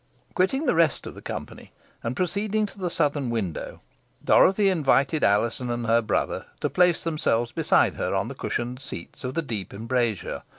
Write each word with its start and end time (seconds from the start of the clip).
Quitting 0.33 0.65
the 0.65 0.73
rest 0.73 1.05
of 1.05 1.13
the 1.13 1.21
company, 1.21 1.71
and 2.01 2.15
proceeding 2.15 2.65
to 2.65 2.79
the 2.79 2.89
southern 2.89 3.29
window, 3.29 3.81
Dorothy 4.25 4.67
invited 4.67 5.23
Alizon 5.23 5.69
and 5.69 5.85
her 5.85 6.01
brother 6.01 6.47
to 6.61 6.71
place 6.71 7.03
themselves 7.03 7.51
beside 7.51 7.93
her 7.93 8.15
on 8.15 8.27
the 8.27 8.33
cushioned 8.33 8.79
seats 8.81 9.23
of 9.23 9.35
the 9.35 9.43
deep 9.43 9.75
embrasure. 9.75 10.41